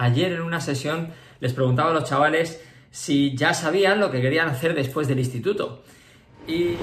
Ayer 0.00 0.32
en 0.32 0.40
una 0.40 0.62
sesión 0.62 1.10
les 1.40 1.52
preguntaba 1.52 1.90
a 1.90 1.92
los 1.92 2.04
chavales 2.04 2.58
si 2.90 3.36
ya 3.36 3.52
sabían 3.52 4.00
lo 4.00 4.10
que 4.10 4.22
querían 4.22 4.48
hacer 4.48 4.74
después 4.74 5.06
del 5.06 5.18
instituto. 5.18 5.84
Y... 6.48 6.76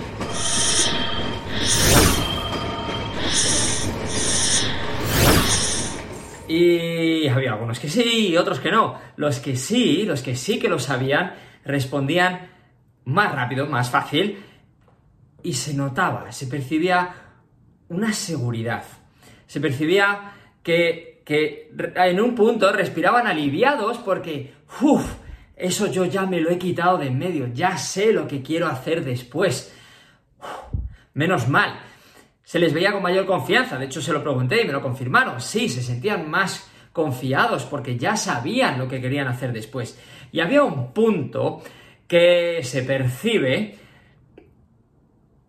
Y 6.48 7.28
había 7.28 7.54
algunos 7.54 7.80
que 7.80 7.90
sí 7.90 8.28
y 8.28 8.38
otros 8.38 8.60
que 8.60 8.70
no. 8.70 9.00
Los 9.16 9.40
que 9.40 9.56
sí, 9.56 10.04
los 10.04 10.22
que 10.22 10.36
sí 10.36 10.60
que 10.60 10.70
lo 10.70 10.78
sabían, 10.78 11.34
respondían 11.66 12.52
más 13.06 13.34
rápido, 13.34 13.66
más 13.66 13.90
fácil, 13.90 14.38
y 15.42 15.54
se 15.54 15.74
notaba, 15.74 16.32
se 16.32 16.46
percibía 16.46 17.16
una 17.90 18.14
seguridad. 18.14 18.84
Se 19.48 19.60
percibía 19.60 20.34
que, 20.62 21.17
en 21.28 22.22
un 22.22 22.36
punto 22.36 22.72
respiraban 22.72 23.28
aliviados 23.28 23.98
porque, 23.98 24.54
uff, 24.82 25.06
eso 25.56 25.88
yo 25.88 26.06
ya 26.06 26.26
me 26.26 26.40
lo 26.40 26.50
he 26.50 26.58
quitado 26.58 26.98
de 26.98 27.08
en 27.08 27.18
medio, 27.18 27.48
ya 27.54 27.78
sé 27.78 28.14
lo 28.14 28.28
que 28.28 28.42
quiero 28.42 28.68
hacer 28.68 29.04
después. 29.04 29.74
menos 31.14 31.48
mal. 31.50 31.80
Se 32.44 32.60
les 32.60 32.74
veía 32.74 32.94
con 32.94 33.02
mayor 33.02 33.26
confianza, 33.26 33.78
de 33.78 33.86
hecho 33.86 34.02
se 34.02 34.14
lo 34.14 34.24
pregunté 34.24 34.62
y 34.62 34.66
me 34.66 34.72
lo 34.72 34.82
confirmaron. 34.82 35.42
Sí, 35.42 35.68
se 35.68 35.82
sentían 35.82 36.30
más 36.30 36.70
confiados 36.94 37.64
porque 37.66 37.98
ya 37.98 38.16
sabían 38.16 38.80
lo 38.80 38.88
que 38.88 39.02
querían 39.02 39.28
hacer 39.28 39.52
después. 39.52 40.00
Y 40.32 40.40
había 40.40 40.64
un 40.64 40.94
punto 40.94 41.62
que 42.08 42.62
se 42.64 42.84
percibe 42.84 43.76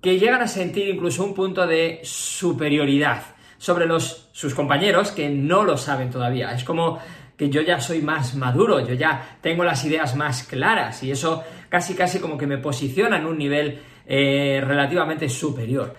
que 0.01 0.19
llegan 0.19 0.43
a 0.43 0.49
sentir 0.49 0.89
incluso 0.89 1.25
un 1.25 1.35
punto 1.35 1.67
de 1.67 2.01
superioridad 2.03 3.38
sobre 3.59 3.87
los, 3.87 4.31
sus 4.33 4.55
compañeros 4.55 5.11
que 5.11 5.29
no 5.29 5.65
lo 5.65 5.77
saben 5.77 6.11
todavía. 6.11 6.53
Es 6.53 6.65
como 6.65 6.99
que 7.37 7.51
yo 7.51 7.61
ya 7.61 7.81
soy 7.81 8.03
más 8.03 8.35
maduro, 8.35 8.81
yo 8.81 8.95
ya 8.95 9.39
tengo 9.41 9.63
las 9.63 9.85
ideas 9.85 10.17
más 10.17 10.43
claras 10.45 11.03
y 11.03 11.11
eso 11.11 11.45
casi 11.69 11.95
casi 11.95 12.19
como 12.19 12.39
que 12.39 12.47
me 12.47 12.59
posiciona 12.59 13.19
en 13.19 13.27
un 13.27 13.39
nivel 13.39 13.81
eh, 14.07 14.61
relativamente 14.65 15.29
superior. 15.29 15.95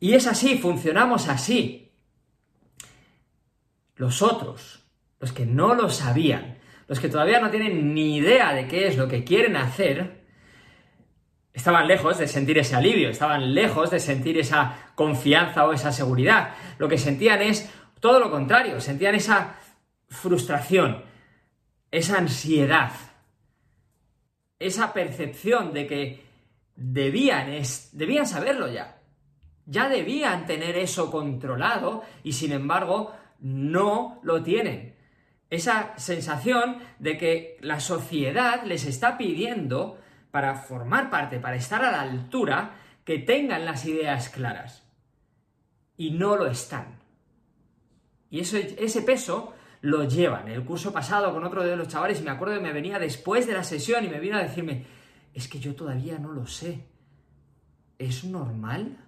Y 0.00 0.14
es 0.14 0.26
así, 0.26 0.58
funcionamos 0.58 1.28
así. 1.28 1.92
Los 3.96 4.22
otros, 4.22 4.84
los 5.20 5.32
que 5.32 5.44
no 5.44 5.74
lo 5.74 5.90
sabían, 5.90 6.58
los 6.86 7.00
que 7.00 7.08
todavía 7.08 7.40
no 7.40 7.50
tienen 7.50 7.94
ni 7.94 8.16
idea 8.16 8.52
de 8.54 8.66
qué 8.66 8.86
es 8.86 8.96
lo 8.96 9.08
que 9.08 9.24
quieren 9.24 9.56
hacer, 9.56 10.24
estaban 11.58 11.88
lejos 11.88 12.18
de 12.18 12.28
sentir 12.28 12.56
ese 12.56 12.76
alivio, 12.76 13.10
estaban 13.10 13.52
lejos 13.52 13.90
de 13.90 13.98
sentir 13.98 14.38
esa 14.38 14.92
confianza 14.94 15.66
o 15.66 15.72
esa 15.72 15.90
seguridad. 15.90 16.54
Lo 16.78 16.88
que 16.88 16.98
sentían 16.98 17.42
es 17.42 17.68
todo 17.98 18.20
lo 18.20 18.30
contrario, 18.30 18.80
sentían 18.80 19.16
esa 19.16 19.56
frustración, 20.08 21.02
esa 21.90 22.18
ansiedad, 22.18 22.92
esa 24.60 24.92
percepción 24.92 25.72
de 25.72 25.88
que 25.88 26.24
debían, 26.76 27.50
debían 27.90 28.26
saberlo 28.28 28.68
ya, 28.68 29.00
ya 29.66 29.88
debían 29.88 30.46
tener 30.46 30.78
eso 30.78 31.10
controlado 31.10 32.04
y 32.22 32.34
sin 32.34 32.52
embargo 32.52 33.12
no 33.40 34.20
lo 34.22 34.44
tienen 34.44 34.94
esa 35.50 35.94
sensación 35.98 36.78
de 36.98 37.16
que 37.16 37.56
la 37.60 37.80
sociedad 37.80 38.62
les 38.64 38.84
está 38.84 39.16
pidiendo 39.16 39.98
para 40.30 40.54
formar 40.54 41.10
parte, 41.10 41.38
para 41.38 41.56
estar 41.56 41.84
a 41.84 41.90
la 41.90 42.02
altura, 42.02 42.72
que 43.04 43.18
tengan 43.18 43.64
las 43.64 43.86
ideas 43.86 44.28
claras. 44.28 44.84
Y 45.96 46.10
no 46.10 46.36
lo 46.36 46.46
están. 46.46 46.98
Y 48.30 48.40
eso, 48.40 48.56
ese 48.56 49.02
peso 49.02 49.54
lo 49.80 50.04
llevan. 50.04 50.48
El 50.48 50.64
curso 50.64 50.92
pasado 50.92 51.32
con 51.32 51.44
otro 51.44 51.64
de 51.64 51.76
los 51.76 51.88
chavales, 51.88 52.20
y 52.20 52.24
me 52.24 52.30
acuerdo 52.30 52.54
que 52.54 52.60
me 52.60 52.72
venía 52.72 52.98
después 52.98 53.46
de 53.46 53.54
la 53.54 53.64
sesión 53.64 54.04
y 54.04 54.08
me 54.08 54.20
vino 54.20 54.36
a 54.36 54.42
decirme, 54.42 54.84
es 55.32 55.48
que 55.48 55.58
yo 55.58 55.74
todavía 55.74 56.18
no 56.18 56.32
lo 56.32 56.46
sé. 56.46 56.84
¿Es 57.98 58.24
normal? 58.24 58.98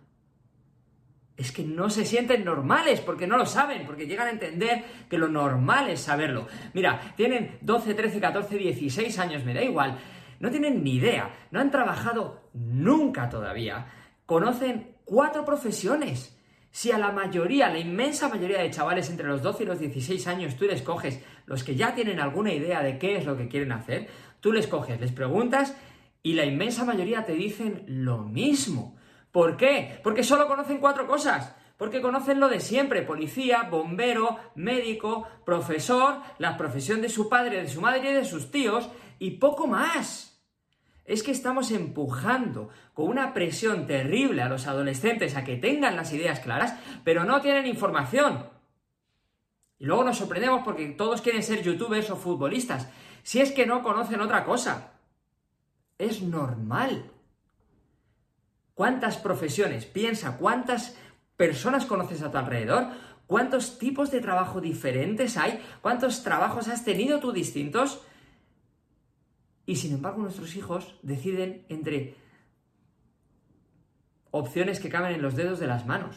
es 1.41 1.53
que 1.53 1.65
no 1.65 1.89
se 1.89 2.05
sienten 2.05 2.45
normales 2.45 3.01
porque 3.01 3.27
no 3.27 3.39
lo 3.39 3.47
saben, 3.47 3.87
porque 3.87 4.07
llegan 4.07 4.27
a 4.27 4.33
entender 4.33 4.85
que 5.09 5.17
lo 5.17 5.27
normal 5.27 5.89
es 5.89 6.01
saberlo. 6.01 6.47
Mira, 6.75 7.15
tienen 7.17 7.57
12, 7.63 7.95
13, 7.95 8.21
14, 8.21 8.59
16 8.59 9.19
años, 9.19 9.43
me 9.43 9.55
da 9.55 9.63
igual, 9.63 9.99
no 10.41 10.51
tienen 10.51 10.83
ni 10.83 10.97
idea, 10.97 11.47
no 11.53 11.61
han 11.61 11.71
trabajado 11.71 12.51
nunca 12.53 13.29
todavía, 13.29 13.87
conocen 14.27 14.97
cuatro 15.05 15.45
profesiones. 15.45 16.37
Si 16.73 16.93
a 16.93 16.99
la 16.99 17.13
mayoría, 17.13 17.69
la 17.69 17.79
inmensa 17.79 18.29
mayoría 18.29 18.61
de 18.61 18.71
chavales 18.71 19.11
entre 19.11 19.27
los 19.27 19.43
12 19.43 19.63
y 19.63 19.67
los 19.67 19.79
16 19.79 20.27
años 20.27 20.57
tú 20.57 20.65
les 20.67 20.83
coges, 20.83 21.23
los 21.47 21.63
que 21.63 21.77
ya 21.77 21.95
tienen 21.95 22.21
alguna 22.21 22.53
idea 22.53 22.83
de 22.83 22.99
qué 22.99 23.17
es 23.17 23.27
lo 23.27 23.37
que 23.37 23.49
quieren 23.49 23.73
hacer, 23.73 24.09
tú 24.41 24.53
les 24.53 24.67
coges, 24.67 25.01
les 25.01 25.13
preguntas 25.13 25.77
y 26.23 26.35
la 26.35 26.45
inmensa 26.45 26.85
mayoría 26.85 27.25
te 27.25 27.33
dicen 27.33 27.85
lo 27.87 28.19
mismo. 28.19 28.97
¿Por 29.33 29.57
qué? 29.57 30.01
Porque 30.03 30.25
solo 30.25 30.47
conocen 30.47 30.79
cuatro 30.79 31.07
cosas. 31.07 31.55
Porque 31.77 32.03
conocen 32.03 32.41
lo 32.41 32.49
de 32.51 32.61
siempre, 32.61 33.03
policía, 33.03 33.69
bombero, 33.71 34.37
médico, 34.55 35.27
profesor, 35.47 36.17
la 36.39 36.59
profesión 36.59 37.01
de 37.01 37.09
su 37.09 37.31
padre, 37.31 37.63
de 37.63 37.69
su 37.69 37.81
madre 37.81 38.11
y 38.11 38.15
de 38.15 38.25
sus 38.27 38.51
tíos, 38.51 38.91
y 39.19 39.33
poco 39.33 39.67
más. 39.67 40.30
Es 41.05 41.23
que 41.23 41.33
estamos 41.33 41.71
empujando 41.71 42.69
con 42.95 43.09
una 43.09 43.35
presión 43.35 43.87
terrible 43.87 44.43
a 44.43 44.49
los 44.49 44.67
adolescentes 44.67 45.37
a 45.37 45.45
que 45.45 45.57
tengan 45.57 45.97
las 45.97 46.13
ideas 46.13 46.41
claras, 46.41 46.75
pero 47.05 47.25
no 47.25 47.41
tienen 47.41 47.67
información. 47.67 48.47
Y 49.79 49.87
luego 49.87 50.05
nos 50.05 50.19
sorprendemos 50.19 50.63
porque 50.63 50.87
todos 50.89 51.23
quieren 51.23 51.43
ser 51.43 51.63
youtubers 51.63 52.11
o 52.11 52.17
futbolistas, 52.17 52.89
si 53.23 53.41
es 53.41 53.51
que 53.51 53.67
no 53.67 53.83
conocen 53.83 54.21
otra 54.21 54.45
cosa. 54.45 54.93
Es 55.99 56.23
normal. 56.23 57.11
¿Cuántas 58.75 59.17
profesiones? 59.17 59.87
Piensa, 59.87 60.37
¿cuántas 60.37 60.97
personas 61.37 61.87
conoces 61.87 62.23
a 62.23 62.31
tu 62.31 62.39
alrededor? 62.39 62.89
¿Cuántos 63.27 63.79
tipos 63.79 64.11
de 64.11 64.21
trabajo 64.21 64.61
diferentes 64.61 65.37
hay? 65.37 65.63
¿Cuántos 65.81 66.23
trabajos 66.23 66.69
has 66.69 66.85
tenido 66.85 67.21
tú 67.21 67.33
distintos? 67.33 68.03
Y 69.71 69.77
sin 69.77 69.95
embargo 69.95 70.21
nuestros 70.21 70.57
hijos 70.57 70.97
deciden 71.01 71.65
entre 71.69 72.17
opciones 74.33 74.81
que 74.81 74.89
caben 74.89 75.15
en 75.15 75.23
los 75.23 75.37
dedos 75.37 75.61
de 75.61 75.69
las 75.69 75.87
manos. 75.87 76.17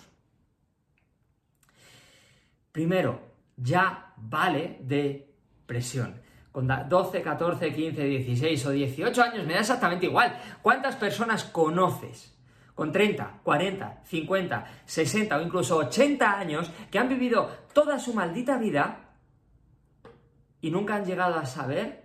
Primero, 2.71 3.21
ya 3.55 4.15
vale 4.17 4.79
de 4.81 5.35
presión. 5.67 6.19
Con 6.51 6.67
12, 6.67 7.21
14, 7.21 7.75
15, 7.75 8.03
16 8.03 8.65
o 8.65 8.71
18 8.71 9.21
años 9.21 9.45
me 9.45 9.53
da 9.53 9.59
exactamente 9.59 10.07
igual. 10.07 10.35
¿Cuántas 10.63 10.95
personas 10.95 11.43
conoces 11.43 12.35
con 12.73 12.91
30, 12.91 13.41
40, 13.43 14.01
50, 14.03 14.67
60 14.83 15.37
o 15.37 15.41
incluso 15.43 15.77
80 15.77 16.39
años 16.39 16.71
que 16.89 16.97
han 16.97 17.07
vivido 17.07 17.51
toda 17.71 17.99
su 17.99 18.15
maldita 18.15 18.57
vida 18.57 19.11
y 20.59 20.71
nunca 20.71 20.95
han 20.95 21.05
llegado 21.05 21.35
a 21.35 21.45
saber 21.45 22.02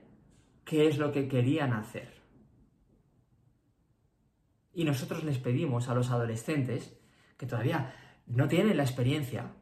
qué 0.68 0.86
es 0.86 0.98
lo 0.98 1.10
que 1.10 1.26
querían 1.28 1.72
hacer. 1.72 2.12
Y 4.74 4.84
nosotros 4.84 5.24
les 5.24 5.38
pedimos 5.38 5.88
a 5.88 5.94
los 5.94 6.10
adolescentes 6.10 6.94
que 7.38 7.46
todavía 7.46 7.94
no 8.26 8.48
tienen 8.48 8.76
la 8.76 8.82
experiencia, 8.82 9.54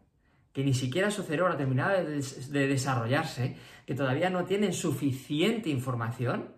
que 0.52 0.64
ni 0.64 0.74
siquiera 0.74 1.12
su 1.12 1.22
cerebro 1.22 1.52
ha 1.52 1.56
terminado 1.56 2.04
de 2.04 2.66
desarrollarse, 2.66 3.56
que 3.86 3.94
todavía 3.94 4.30
no 4.30 4.44
tienen 4.44 4.72
suficiente 4.72 5.70
información, 5.70 6.56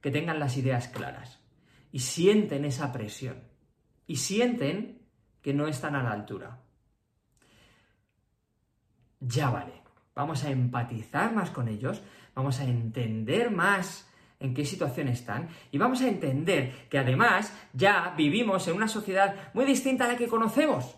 que 0.00 0.10
tengan 0.10 0.40
las 0.40 0.56
ideas 0.56 0.88
claras 0.88 1.40
y 1.92 2.00
sienten 2.00 2.64
esa 2.64 2.90
presión 2.90 3.44
y 4.08 4.16
sienten 4.16 5.06
que 5.40 5.54
no 5.54 5.68
están 5.68 5.94
a 5.94 6.02
la 6.02 6.10
altura. 6.10 6.60
Ya 9.20 9.50
vale, 9.50 9.82
vamos 10.16 10.42
a 10.42 10.50
empatizar 10.50 11.32
más 11.32 11.50
con 11.50 11.68
ellos, 11.68 12.02
vamos 12.34 12.60
a 12.60 12.64
entender 12.64 13.50
más 13.50 14.10
en 14.40 14.54
qué 14.54 14.64
situación 14.64 15.08
están 15.08 15.48
y 15.70 15.78
vamos 15.78 16.02
a 16.02 16.08
entender 16.08 16.88
que 16.88 16.98
además 16.98 17.56
ya 17.72 18.14
vivimos 18.16 18.66
en 18.68 18.76
una 18.76 18.88
sociedad 18.88 19.34
muy 19.54 19.64
distinta 19.64 20.04
a 20.04 20.08
la 20.08 20.16
que 20.16 20.28
conocemos. 20.28 20.96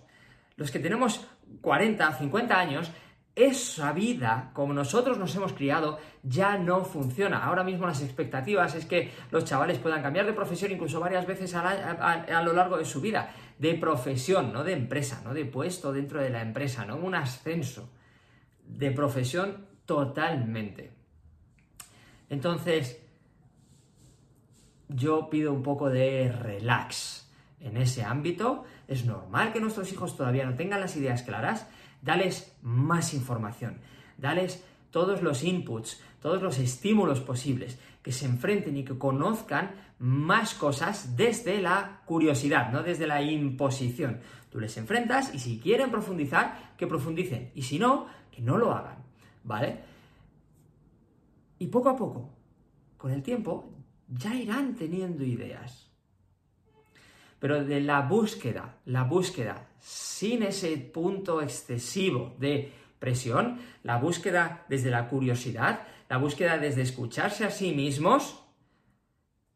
Los 0.57 0.71
que 0.71 0.79
tenemos 0.79 1.27
40, 1.61 2.13
50 2.13 2.59
años 2.59 2.91
esa 3.37 3.93
vida, 3.93 4.51
como 4.55 4.73
nosotros 4.73 5.19
nos 5.19 5.37
hemos 5.37 5.53
criado, 5.53 5.99
ya 6.23 6.57
no 6.57 6.87
funciona. 6.87 7.45
Ahora 7.45 7.63
mismo 7.63 7.87
las 7.87 8.03
expectativas 8.03 8.75
es 8.75 8.87
que 8.87 9.13
los 9.31 9.45
chavales 9.45 9.79
puedan 9.79 10.03
cambiar 10.03 10.25
de 10.25 10.33
profesión 10.33 10.73
incluso 10.73 11.01
varias 11.01 11.27
veces 11.27 11.55
a, 11.55 12.43
lo 12.43 12.55
largo 12.55 12.79
de 12.79 12.87
su 12.87 13.03
vida. 13.03 13.35
De 13.59 13.75
profesión, 13.75 14.55
no 14.55 14.65
de 14.65 14.73
empresa, 14.73 15.21
no 15.23 15.35
de 15.35 15.45
puesto 15.45 15.93
dentro 15.93 16.23
de 16.23 16.31
la 16.31 16.41
empresa, 16.41 16.87
no 16.87 16.97
un 16.97 17.15
ascenso. 17.15 17.91
De 18.65 18.91
profesión 18.91 19.67
totalmente. 19.85 20.96
Entonces, 22.29 23.01
yo 24.89 25.31
pido 25.31 25.53
un 25.53 25.63
poco 25.63 25.91
de 25.91 26.31
relax 26.33 27.29
en 27.61 27.77
ese 27.77 28.05
ámbito. 28.05 28.65
Es 28.89 29.05
normal 29.05 29.53
que 29.53 29.61
nuestros 29.61 29.93
hijos 29.93 30.17
todavía 30.17 30.47
no 30.47 30.55
tengan 30.55 30.81
las 30.81 30.97
ideas 30.97 31.23
claras 31.23 31.67
dales 32.03 32.57
más 32.63 33.15
información, 33.15 33.79
dales 34.17 34.65
todos 34.91 35.23
los 35.23 35.43
inputs, 35.43 36.01
todos 36.23 36.41
los 36.41 36.59
estímulos 36.59 37.21
posibles, 37.21 37.79
que 38.03 38.13
se 38.13 38.27
enfrenten 38.27 38.77
y 38.77 38.85
que 38.85 38.97
conozcan 38.97 39.73
más 39.99 40.55
cosas 40.55 41.17
desde 41.17 41.61
la 41.61 42.03
curiosidad, 42.05 42.71
no 42.71 42.83
desde 42.83 43.07
la 43.07 43.23
imposición. 43.23 44.21
Tú 44.51 44.61
les 44.61 44.77
enfrentas 44.77 45.35
y 45.35 45.39
si 45.39 45.59
quieren 45.59 45.91
profundizar, 45.91 46.75
que 46.79 46.87
profundicen. 46.87 47.51
Y 47.55 47.63
si 47.63 47.79
no, 47.79 48.07
que 48.31 48.41
no 48.41 48.57
lo 48.57 48.73
hagan. 48.73 48.97
¿Vale? 49.45 49.81
Y 51.59 51.69
poco 51.69 51.89
a 51.89 51.97
poco, 51.97 52.31
con 52.97 53.13
el 53.13 53.23
tiempo, 53.23 53.73
ya 54.09 54.35
irán 54.35 54.75
teniendo 54.75 55.25
ideas. 55.25 55.91
Pero 57.39 57.65
de 57.65 57.81
la 57.81 58.03
búsqueda, 58.03 58.79
la 58.87 59.05
búsqueda 59.05 59.69
sin 59.79 60.43
ese 60.43 60.77
punto 60.79 61.43
excesivo 61.43 62.35
de 62.39 62.73
presión, 62.99 63.59
la 63.83 63.99
búsqueda 63.99 64.65
desde 64.69 64.91
la 64.91 65.09
curiosidad, 65.09 65.83
la 66.09 66.17
búsqueda 66.19 66.59
desde 66.59 66.83
escucharse 66.83 67.45
a 67.45 67.51
sí 67.51 67.73
mismos, 67.73 68.43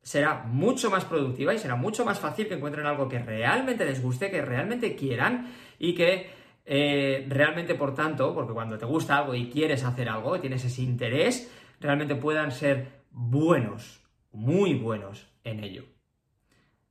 será 0.03 0.45
mucho 0.45 0.91
más 0.91 1.05
productiva 1.05 1.55
y 1.55 1.59
será 1.59 1.77
mucho 1.77 2.05
más 2.05 2.19
fácil 2.19 2.49
que 2.49 2.55
encuentren 2.55 2.87
algo 2.87 3.09
que 3.09 3.19
realmente 3.19 3.85
les 3.85 4.03
guste, 4.03 4.31
que 4.31 4.43
realmente 4.43 4.95
quieran 4.95 5.53
y 5.79 5.95
que 5.95 6.31
eh, 6.65 7.27
realmente, 7.29 7.75
por 7.75 7.95
tanto, 7.95 8.35
porque 8.35 8.53
cuando 8.53 8.79
te 8.79 8.87
gusta 8.87 9.19
algo 9.19 9.35
y 9.35 9.51
quieres 9.51 9.85
hacer 9.85 10.09
algo, 10.09 10.39
tienes 10.41 10.65
ese 10.65 10.83
interés, 10.83 11.51
realmente 11.81 12.15
puedan 12.15 12.53
ser 12.53 13.05
buenos, 13.11 14.05
muy 14.33 14.75
buenos 14.75 15.29
en 15.45 15.65
ello. 15.65 15.85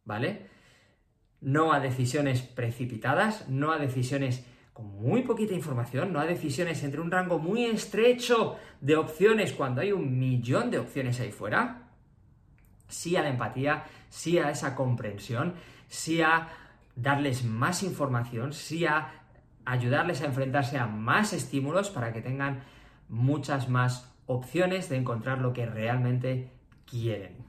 ¿Vale? 0.03 0.49
No 1.41 1.71
a 1.71 1.79
decisiones 1.79 2.41
precipitadas, 2.41 3.47
no 3.47 3.71
a 3.71 3.77
decisiones 3.77 4.45
con 4.73 4.87
muy 4.87 5.23
poquita 5.23 5.53
información, 5.53 6.11
no 6.11 6.19
a 6.19 6.25
decisiones 6.25 6.83
entre 6.83 7.01
un 7.01 7.11
rango 7.11 7.37
muy 7.39 7.65
estrecho 7.65 8.57
de 8.81 8.95
opciones 8.95 9.53
cuando 9.53 9.81
hay 9.81 9.91
un 9.91 10.17
millón 10.17 10.71
de 10.71 10.79
opciones 10.79 11.19
ahí 11.19 11.31
fuera. 11.31 11.89
Sí 12.87 13.15
a 13.15 13.21
la 13.21 13.29
empatía, 13.29 13.83
sí 14.09 14.39
a 14.39 14.49
esa 14.49 14.75
comprensión, 14.75 15.53
sí 15.87 16.21
a 16.21 16.49
darles 16.95 17.45
más 17.45 17.83
información, 17.83 18.51
sí 18.51 18.85
a 18.85 19.25
ayudarles 19.65 20.21
a 20.21 20.25
enfrentarse 20.25 20.77
a 20.77 20.87
más 20.87 21.33
estímulos 21.33 21.89
para 21.91 22.11
que 22.11 22.21
tengan 22.21 22.63
muchas 23.07 23.69
más 23.69 24.09
opciones 24.29 24.89
de 24.89 24.97
encontrar 24.97 25.39
lo 25.39 25.53
que 25.53 25.65
realmente 25.65 26.51
quieren. 26.85 27.48